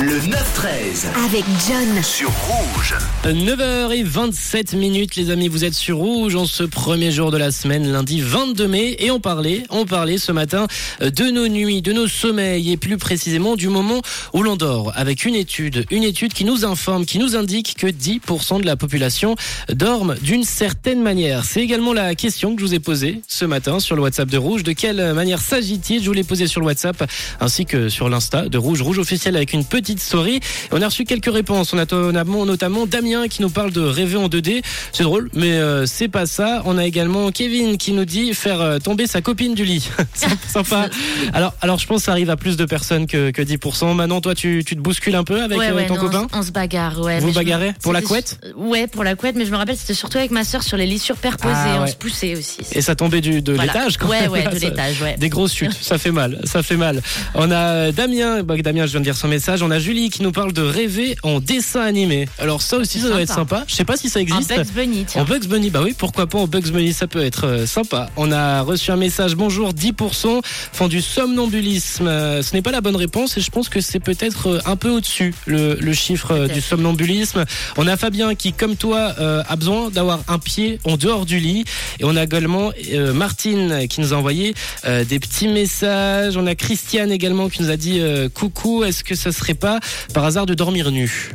Le 0.00 0.20
9-13 0.20 1.08
avec 1.26 1.44
John. 1.66 2.02
sur 2.04 2.30
Rouge. 2.30 2.94
9h27 3.24 4.76
minutes 4.76 5.16
les 5.16 5.30
amis, 5.30 5.48
vous 5.48 5.64
êtes 5.64 5.74
sur 5.74 5.96
Rouge 5.96 6.36
en 6.36 6.46
ce 6.46 6.62
premier 6.62 7.10
jour 7.10 7.32
de 7.32 7.36
la 7.36 7.50
semaine, 7.50 7.90
lundi 7.90 8.20
22 8.20 8.68
mai, 8.68 8.96
et 9.00 9.10
on 9.10 9.18
parlait, 9.18 9.64
on 9.70 9.86
parlait 9.86 10.18
ce 10.18 10.30
matin 10.30 10.68
euh, 11.02 11.10
de 11.10 11.24
nos 11.24 11.48
nuits, 11.48 11.82
de 11.82 11.92
nos 11.92 12.06
sommeils, 12.06 12.70
et 12.70 12.76
plus 12.76 12.96
précisément 12.96 13.56
du 13.56 13.68
moment 13.68 14.00
où 14.34 14.44
l'on 14.44 14.54
dort, 14.54 14.92
avec 14.94 15.24
une 15.24 15.34
étude, 15.34 15.84
une 15.90 16.04
étude 16.04 16.32
qui 16.32 16.44
nous 16.44 16.64
informe, 16.64 17.04
qui 17.04 17.18
nous 17.18 17.34
indique 17.34 17.74
que 17.76 17.88
10% 17.88 18.60
de 18.60 18.66
la 18.66 18.76
population 18.76 19.34
dorment 19.68 20.14
d'une 20.22 20.44
certaine 20.44 21.02
manière. 21.02 21.44
C'est 21.44 21.60
également 21.60 21.92
la 21.92 22.14
question 22.14 22.54
que 22.54 22.60
je 22.60 22.66
vous 22.66 22.74
ai 22.74 22.80
posée 22.80 23.20
ce 23.26 23.44
matin 23.44 23.80
sur 23.80 23.96
le 23.96 24.02
WhatsApp 24.02 24.28
de 24.28 24.38
Rouge. 24.38 24.62
De 24.62 24.72
quelle 24.72 25.12
manière 25.12 25.40
s'agit-il? 25.40 26.00
Je 26.02 26.06
vous 26.06 26.14
l'ai 26.14 26.22
posé 26.22 26.46
sur 26.46 26.60
le 26.60 26.66
WhatsApp, 26.66 27.10
ainsi 27.40 27.66
que 27.66 27.88
sur 27.88 28.08
l'Insta 28.08 28.48
de 28.48 28.58
Rouge, 28.58 28.80
Rouge 28.80 29.00
officiel 29.00 29.34
avec 29.34 29.52
une 29.52 29.64
petite 29.64 29.87
story. 29.96 30.40
On 30.72 30.82
a 30.82 30.86
reçu 30.86 31.04
quelques 31.04 31.32
réponses. 31.32 31.72
On 31.72 31.78
a 31.78 31.84
on 31.92 32.14
a 32.14 32.24
notamment 32.24 32.86
Damien 32.86 33.28
qui 33.28 33.42
nous 33.42 33.50
parle 33.50 33.70
de 33.72 33.80
rêver 33.80 34.16
en 34.16 34.28
2D. 34.28 34.62
C'est 34.92 35.02
drôle, 35.04 35.30
mais 35.34 35.52
euh, 35.52 35.86
c'est 35.86 36.08
pas 36.08 36.26
ça. 36.26 36.62
On 36.66 36.76
a 36.78 36.84
également 36.84 37.30
Kevin 37.30 37.78
qui 37.78 37.92
nous 37.92 38.04
dit 38.04 38.34
faire 38.34 38.60
euh, 38.60 38.78
tomber 38.78 39.06
sa 39.06 39.20
copine 39.22 39.54
du 39.54 39.64
lit. 39.64 39.88
Sympa. 40.48 40.88
Alors, 41.32 41.54
alors 41.60 41.78
je 41.78 41.86
pense 41.86 41.98
que 42.00 42.04
ça 42.06 42.12
arrive 42.12 42.30
à 42.30 42.36
plus 42.36 42.56
de 42.56 42.64
personnes 42.64 43.06
que, 43.06 43.30
que 43.30 43.42
10%. 43.42 43.94
Maintenant, 43.94 44.20
toi, 44.20 44.34
tu, 44.34 44.62
tu 44.66 44.76
te 44.76 44.80
bouscules 44.80 45.14
un 45.14 45.24
peu 45.24 45.40
avec 45.42 45.58
ouais, 45.58 45.68
euh, 45.70 45.74
ouais, 45.76 45.86
ton 45.86 45.94
non, 45.94 46.00
copain 46.00 46.26
on, 46.32 46.34
se- 46.34 46.38
on 46.38 46.42
se 46.42 46.52
bagarre, 46.52 47.00
ouais. 47.00 47.20
Vous 47.20 47.32
bagarrez 47.32 47.72
pour 47.82 47.92
la 47.92 48.02
couette 48.02 48.38
Ouais, 48.56 48.86
pour 48.86 49.04
la 49.04 49.14
couette, 49.14 49.36
mais 49.36 49.46
je 49.46 49.50
me 49.50 49.56
rappelle, 49.56 49.76
c'était 49.76 49.94
surtout 49.94 50.18
avec 50.18 50.30
ma 50.30 50.44
sœur 50.44 50.62
sur 50.62 50.76
les 50.76 50.86
lits 50.86 50.98
superposés. 50.98 51.54
Ah, 51.56 51.76
On 51.78 51.82
ouais. 51.84 51.90
se 51.90 51.96
poussait 51.96 52.36
aussi. 52.36 52.58
Et 52.72 52.82
ça 52.82 52.94
tombait 52.94 53.20
du, 53.20 53.42
de 53.42 53.52
Voilà. 53.52 53.72
l'étage 53.72 53.96
quand 53.96 54.08
Ouais, 54.08 54.22
même. 54.22 54.30
ouais, 54.30 54.44
de 54.46 54.58
l'étage, 54.60 55.00
ouais. 55.02 55.16
Des 55.18 55.28
grosses 55.28 55.54
chutes, 55.54 55.76
ça 55.80 55.98
fait 55.98 56.10
mal, 56.12 56.40
ça 56.44 56.62
fait 56.62 56.76
mal. 56.76 57.00
On 57.34 57.50
a 57.50 57.92
Damien, 57.92 58.42
bah, 58.42 58.56
Damien, 58.56 58.86
je 58.86 58.92
viens 58.92 59.00
de 59.00 59.04
dire 59.04 59.16
son 59.16 59.28
message. 59.28 59.62
On 59.62 59.67
a 59.70 59.78
Julie 59.78 60.10
qui 60.10 60.22
nous 60.22 60.32
parle 60.32 60.52
de 60.52 60.62
rêver 60.62 61.16
en 61.22 61.40
dessin 61.40 61.80
animé. 61.82 62.28
Alors 62.38 62.62
ça 62.62 62.76
aussi, 62.78 63.00
ça 63.00 63.08
doit 63.08 63.20
être 63.22 63.34
sympa. 63.34 63.64
Je 63.66 63.74
sais 63.74 63.84
pas 63.84 63.96
si 63.96 64.08
ça 64.08 64.20
existe. 64.20 64.54
Bugs 64.54 64.72
Bunny, 64.74 65.04
tiens. 65.06 65.22
En 65.22 65.24
Bugs 65.24 65.46
Bunny, 65.46 65.70
bah 65.70 65.80
oui, 65.82 65.94
pourquoi 65.96 66.26
pas 66.26 66.38
en 66.38 66.46
Bugs 66.46 66.70
Bunny, 66.70 66.92
ça 66.92 67.06
peut 67.06 67.24
être 67.24 67.46
euh, 67.46 67.66
sympa. 67.66 68.10
On 68.16 68.32
a 68.32 68.62
reçu 68.62 68.90
un 68.90 68.96
message, 68.96 69.36
bonjour, 69.36 69.72
10% 69.72 70.40
font 70.44 70.88
du 70.88 71.02
somnambulisme. 71.02 72.06
Euh, 72.06 72.42
ce 72.42 72.54
n'est 72.54 72.62
pas 72.62 72.72
la 72.72 72.80
bonne 72.80 72.96
réponse 72.96 73.36
et 73.36 73.40
je 73.40 73.50
pense 73.50 73.68
que 73.68 73.80
c'est 73.80 74.00
peut-être 74.00 74.48
euh, 74.48 74.60
un 74.66 74.76
peu 74.76 74.90
au-dessus 74.90 75.34
le, 75.46 75.74
le 75.74 75.92
chiffre 75.92 76.46
du 76.48 76.60
somnambulisme. 76.60 77.44
On 77.76 77.86
a 77.86 77.96
Fabien 77.96 78.34
qui, 78.34 78.52
comme 78.52 78.76
toi, 78.76 79.14
euh, 79.18 79.42
a 79.48 79.56
besoin 79.56 79.90
d'avoir 79.90 80.20
un 80.28 80.38
pied 80.38 80.78
en 80.84 80.96
dehors 80.96 81.26
du 81.26 81.38
lit. 81.38 81.64
Et 82.00 82.04
on 82.04 82.16
a 82.16 82.24
également 82.24 82.72
euh, 82.92 83.12
Martine 83.12 83.86
qui 83.88 84.00
nous 84.00 84.14
a 84.14 84.16
envoyé 84.16 84.54
euh, 84.84 85.04
des 85.04 85.18
petits 85.18 85.48
messages. 85.48 86.36
On 86.36 86.46
a 86.46 86.54
Christiane 86.54 87.10
également 87.12 87.48
qui 87.48 87.62
nous 87.62 87.70
a 87.70 87.76
dit 87.76 88.00
coucou, 88.34 88.84
est-ce 88.84 89.04
que 89.04 89.14
ça 89.14 89.32
serait 89.32 89.54
pas 89.58 89.80
par 90.14 90.24
hasard 90.24 90.46
de 90.46 90.54
dormir 90.54 90.90
nu 90.90 91.32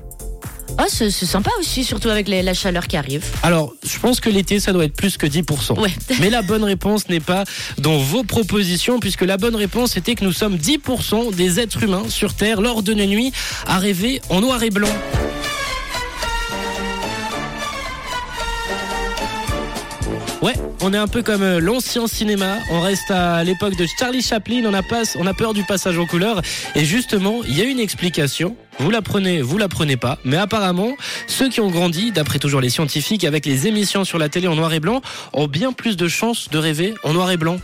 Oh, 0.79 0.85
c'est 0.89 1.11
sympa 1.11 1.51
aussi, 1.59 1.83
surtout 1.83 2.09
avec 2.09 2.27
les- 2.27 2.41
la 2.41 2.55
chaleur 2.55 2.87
qui 2.87 2.97
arrive. 2.97 3.23
Alors, 3.43 3.73
je 3.85 3.99
pense 3.99 4.19
que 4.19 4.29
l'été, 4.31 4.59
ça 4.59 4.73
doit 4.73 4.85
être 4.85 4.95
plus 4.95 5.17
que 5.17 5.27
10%. 5.27 5.79
Ouais. 5.79 5.91
Mais 6.19 6.31
la 6.31 6.41
bonne 6.41 6.63
réponse 6.63 7.09
n'est 7.09 7.19
pas 7.19 7.43
dans 7.77 7.99
vos 7.99 8.23
propositions, 8.23 8.99
puisque 8.99 9.21
la 9.21 9.37
bonne 9.37 9.55
réponse 9.55 9.97
était 9.97 10.15
que 10.15 10.23
nous 10.25 10.31
sommes 10.33 10.55
10% 10.57 11.31
des 11.35 11.59
êtres 11.59 11.83
humains 11.83 12.09
sur 12.09 12.33
Terre 12.33 12.59
lors 12.59 12.81
de 12.81 12.95
nos 12.95 13.05
nuits 13.05 13.31
à 13.67 13.77
rêver 13.77 14.19
en 14.29 14.41
noir 14.41 14.63
et 14.63 14.71
blanc. 14.71 14.89
Ouais, 20.43 20.55
on 20.81 20.93
est 20.93 20.97
un 20.97 21.07
peu 21.07 21.23
comme 21.23 21.41
euh, 21.41 21.61
l'ancien 21.61 22.05
cinéma. 22.05 22.57
On 22.69 22.81
reste 22.81 23.09
à 23.11 23.45
l'époque 23.45 23.77
de 23.77 23.85
Charlie 23.97 24.21
Chaplin. 24.21 24.63
On 24.65 24.73
a, 24.73 24.83
pas, 24.83 25.03
on 25.17 25.25
a 25.25 25.33
peur 25.33 25.53
du 25.53 25.63
passage 25.63 25.97
en 25.97 26.05
couleur. 26.05 26.41
Et 26.75 26.83
justement, 26.83 27.45
il 27.47 27.57
y 27.57 27.61
a 27.61 27.63
une 27.63 27.79
explication. 27.79 28.57
Vous 28.77 28.91
la 28.91 29.01
prenez, 29.01 29.41
vous 29.41 29.57
la 29.57 29.69
prenez 29.69 29.95
pas. 29.95 30.17
Mais 30.25 30.35
apparemment, 30.35 30.97
ceux 31.27 31.47
qui 31.47 31.61
ont 31.61 31.69
grandi, 31.69 32.11
d'après 32.11 32.39
toujours 32.39 32.59
les 32.59 32.69
scientifiques, 32.69 33.23
avec 33.23 33.45
les 33.45 33.67
émissions 33.67 34.03
sur 34.03 34.17
la 34.17 34.27
télé 34.27 34.49
en 34.49 34.55
noir 34.55 34.73
et 34.73 34.81
blanc, 34.81 35.01
ont 35.31 35.47
bien 35.47 35.71
plus 35.71 35.95
de 35.95 36.09
chances 36.09 36.49
de 36.49 36.57
rêver 36.57 36.93
en 37.05 37.13
noir 37.13 37.31
et 37.31 37.37
blanc. 37.37 37.55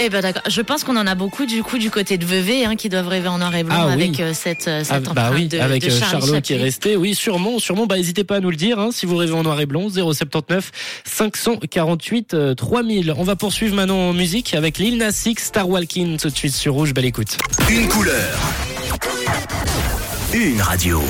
Eh 0.00 0.08
ben 0.10 0.20
d'accord. 0.22 0.42
Je 0.48 0.60
pense 0.60 0.82
qu'on 0.82 0.96
en 0.96 1.06
a 1.06 1.14
beaucoup 1.14 1.46
du 1.46 1.62
coup 1.62 1.78
du 1.78 1.88
côté 1.90 2.18
de 2.18 2.24
Vevey 2.26 2.64
hein, 2.64 2.74
qui 2.74 2.88
doivent 2.88 3.06
rêver 3.06 3.28
en 3.28 3.38
noir 3.38 3.54
et 3.54 3.62
blanc 3.62 3.76
Ah 3.78 3.86
oui. 3.86 3.92
avec 3.92 4.18
euh, 4.20 4.32
cette, 4.34 4.66
euh, 4.66 4.80
Ah, 4.90 4.94
cette 4.96 5.04
bah 5.04 5.10
empreinte 5.26 5.34
oui, 5.34 5.46
de, 5.46 5.60
avec 5.60 5.82
de 5.82 5.86
euh, 5.86 5.90
Charlie 5.98 6.26
Charlot 6.26 6.40
qui 6.40 6.52
est 6.54 6.56
resté. 6.56 6.96
Oui, 6.96 7.14
sûrement, 7.14 7.60
sûrement. 7.60 7.86
Bah, 7.86 7.96
n'hésitez 7.96 8.24
pas 8.24 8.36
à 8.36 8.40
nous 8.40 8.50
le 8.50 8.56
dire, 8.56 8.80
hein, 8.80 8.90
si 8.92 9.06
vous 9.06 9.16
rêvez 9.16 9.32
en 9.32 9.44
noir 9.44 9.60
et 9.60 9.66
blanc. 9.66 9.88
079 9.88 10.72
548 11.04 12.34
euh, 12.34 12.54
3000. 12.54 13.14
On 13.16 13.22
va 13.22 13.36
poursuivre 13.36 13.76
maintenant 13.76 14.08
en 14.08 14.12
musique 14.12 14.54
avec 14.54 14.78
Lil 14.78 14.98
Nas 14.98 15.22
X, 15.26 15.44
Star 15.44 15.68
Walking, 15.68 16.16
tout 16.18 16.28
de 16.28 16.36
suite 16.36 16.54
sur 16.54 16.74
Rouge. 16.74 16.92
Belle 16.92 17.04
écoute. 17.04 17.36
Une 17.70 17.86
couleur. 17.88 18.38
Une 20.32 20.60
radio. 20.60 21.00